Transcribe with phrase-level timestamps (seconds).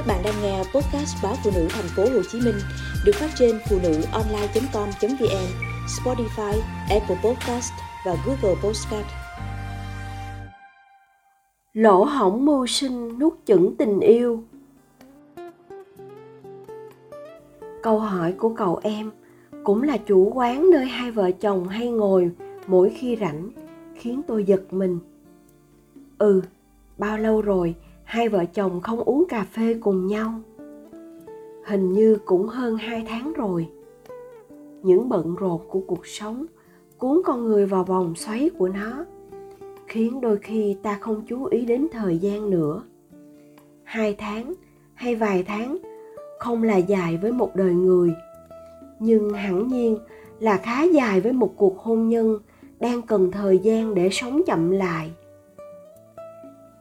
[0.00, 2.54] Các bạn đang nghe podcast báo phụ nữ thành phố Hồ Chí Minh
[3.04, 5.46] được phát trên phụ nữ online.com.vn,
[5.86, 7.72] Spotify, Apple Podcast
[8.06, 9.06] và Google Podcast.
[11.72, 14.42] Lỗ hỏng mưu sinh nuốt chửng tình yêu
[17.82, 19.10] Câu hỏi của cậu em
[19.64, 22.30] cũng là chủ quán nơi hai vợ chồng hay ngồi
[22.66, 23.50] mỗi khi rảnh
[23.94, 24.98] khiến tôi giật mình.
[26.18, 26.42] Ừ,
[26.98, 27.74] bao lâu rồi
[28.10, 30.32] hai vợ chồng không uống cà phê cùng nhau.
[31.66, 33.68] Hình như cũng hơn hai tháng rồi.
[34.82, 36.46] Những bận rộn của cuộc sống
[36.98, 39.04] cuốn con người vào vòng xoáy của nó,
[39.86, 42.82] khiến đôi khi ta không chú ý đến thời gian nữa.
[43.82, 44.54] Hai tháng
[44.94, 45.78] hay vài tháng
[46.38, 48.14] không là dài với một đời người,
[48.98, 49.98] nhưng hẳn nhiên
[50.40, 52.38] là khá dài với một cuộc hôn nhân
[52.80, 55.10] đang cần thời gian để sống chậm lại.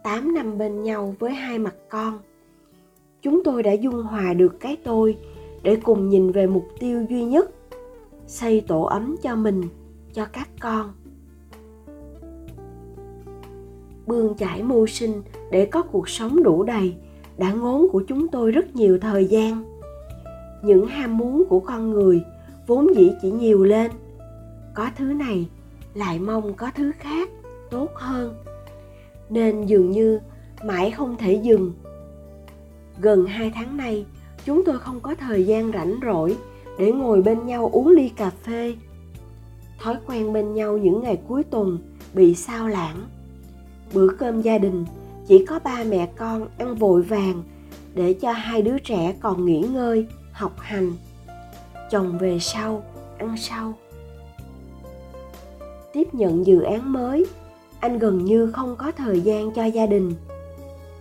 [0.09, 2.19] 8 năm bên nhau với hai mặt con.
[3.21, 5.17] Chúng tôi đã dung hòa được cái tôi
[5.63, 7.51] để cùng nhìn về mục tiêu duy nhất,
[8.27, 9.63] xây tổ ấm cho mình,
[10.13, 10.93] cho các con.
[14.07, 15.21] Bươn chải mưu sinh
[15.51, 16.95] để có cuộc sống đủ đầy
[17.37, 19.79] đã ngốn của chúng tôi rất nhiều thời gian.
[20.63, 22.23] Những ham muốn của con người
[22.67, 23.91] vốn dĩ chỉ nhiều lên.
[24.73, 25.49] Có thứ này
[25.93, 27.29] lại mong có thứ khác
[27.69, 28.35] tốt hơn
[29.29, 30.19] nên dường như
[30.63, 31.73] mãi không thể dừng.
[33.01, 34.05] Gần hai tháng nay,
[34.45, 36.37] chúng tôi không có thời gian rảnh rỗi
[36.79, 38.75] để ngồi bên nhau uống ly cà phê.
[39.79, 41.77] Thói quen bên nhau những ngày cuối tuần
[42.13, 42.97] bị sao lãng.
[43.93, 44.85] Bữa cơm gia đình,
[45.27, 47.43] chỉ có ba mẹ con ăn vội vàng
[47.93, 50.93] để cho hai đứa trẻ còn nghỉ ngơi, học hành.
[51.91, 52.83] Chồng về sau,
[53.17, 53.73] ăn sau.
[55.93, 57.25] Tiếp nhận dự án mới
[57.79, 60.13] anh gần như không có thời gian cho gia đình.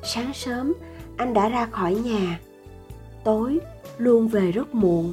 [0.02, 0.72] Sáng sớm,
[1.16, 2.40] anh đã ra khỏi nhà.
[3.24, 3.58] Tối,
[3.98, 5.12] luôn về rất muộn.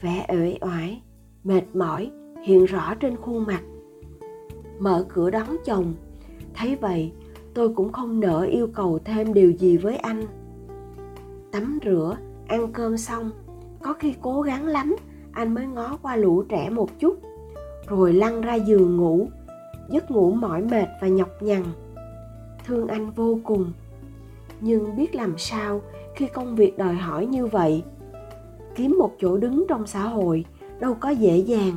[0.00, 1.02] Vẻ uể oải,
[1.44, 2.10] mệt mỏi
[2.44, 3.62] hiện rõ trên khuôn mặt.
[4.78, 5.94] Mở cửa đón chồng.
[6.54, 7.12] Thấy vậy,
[7.54, 10.22] tôi cũng không nỡ yêu cầu thêm điều gì với anh.
[11.52, 12.16] Tắm rửa,
[12.48, 13.30] ăn cơm xong.
[13.82, 14.96] Có khi cố gắng lắm,
[15.32, 17.18] anh mới ngó qua lũ trẻ một chút.
[17.88, 19.28] Rồi lăn ra giường ngủ
[19.88, 21.62] giấc ngủ mỏi mệt và nhọc nhằn.
[22.66, 23.72] Thương anh vô cùng.
[24.60, 25.80] Nhưng biết làm sao
[26.14, 27.82] khi công việc đòi hỏi như vậy?
[28.74, 30.44] Kiếm một chỗ đứng trong xã hội
[30.80, 31.76] đâu có dễ dàng.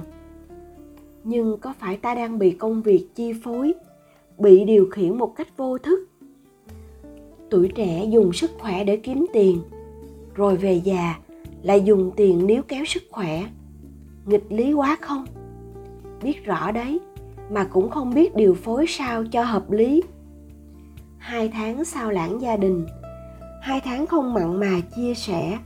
[1.24, 3.74] Nhưng có phải ta đang bị công việc chi phối,
[4.38, 6.09] bị điều khiển một cách vô thức?
[7.50, 9.62] Tuổi trẻ dùng sức khỏe để kiếm tiền,
[10.36, 11.16] rồi về già
[11.64, 13.44] lại dùng tiền níu kéo sức khỏe.
[14.26, 15.26] Nghịch lý quá không?
[16.24, 17.00] Biết rõ đấy
[17.49, 20.03] mà cũng không biết điều phối sao cho hợp lý.
[21.17, 22.87] Hai tháng sao lãng gia đình,
[23.61, 25.59] hai tháng không mặn mà chia sẻ,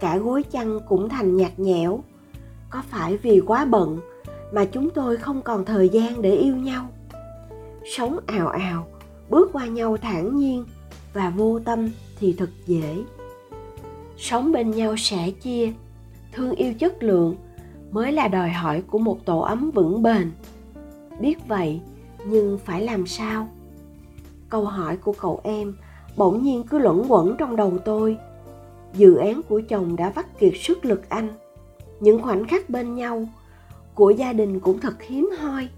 [0.00, 2.00] cả gối chăn cũng thành nhạt nhẽo.
[2.70, 3.98] Có phải vì quá bận
[4.52, 6.88] mà chúng tôi không còn thời gian để yêu nhau?
[7.96, 8.86] Sống ào ào,
[9.30, 10.64] bước qua nhau thản nhiên
[11.12, 13.02] và vô tâm thì thật dễ.
[14.16, 15.72] Sống bên nhau sẻ chia,
[16.32, 17.36] thương yêu chất lượng
[17.90, 20.30] mới là đòi hỏi của một tổ ấm vững bền
[21.20, 21.80] biết vậy,
[22.26, 23.48] nhưng phải làm sao?
[24.48, 25.76] Câu hỏi của cậu em
[26.16, 28.16] bỗng nhiên cứ luẩn quẩn trong đầu tôi.
[28.94, 31.28] Dự án của chồng đã vắt kiệt sức lực anh.
[32.00, 33.28] Những khoảnh khắc bên nhau
[33.94, 35.68] của gia đình cũng thật hiếm hoi.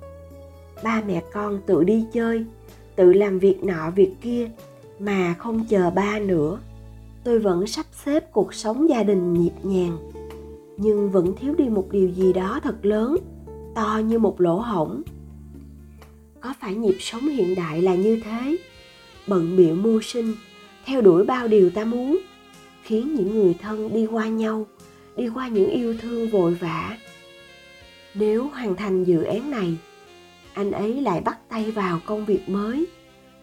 [0.83, 2.45] Ba mẹ con tự đi chơi,
[2.97, 4.51] tự làm việc nọ việc kia
[4.99, 6.59] mà không chờ ba nữa.
[7.25, 9.99] Tôi vẫn sắp xếp cuộc sống gia đình nhịp nhàng,
[10.77, 13.17] nhưng vẫn thiếu đi một điều gì đó thật lớn,
[13.75, 15.03] to như một lỗ hổng
[16.47, 18.57] có phải nhịp sống hiện đại là như thế?
[19.27, 20.35] Bận bịu mưu sinh,
[20.85, 22.19] theo đuổi bao điều ta muốn,
[22.83, 24.67] khiến những người thân đi qua nhau,
[25.17, 26.99] đi qua những yêu thương vội vã.
[28.15, 29.77] Nếu hoàn thành dự án này,
[30.55, 32.87] anh ấy lại bắt tay vào công việc mới,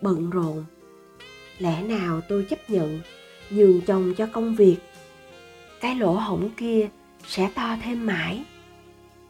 [0.02, 0.66] bận rộn.
[1.60, 3.00] Lẽ nào tôi chấp nhận
[3.50, 4.78] nhường chồng cho công việc?
[5.82, 6.90] Cái lỗ hổng kia
[7.28, 8.44] sẽ to thêm mãi.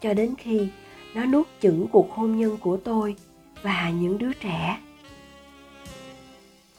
[0.02, 0.68] Cho đến khi
[1.16, 3.16] nó nuốt chửng cuộc hôn nhân của tôi
[3.64, 4.78] và những đứa trẻ.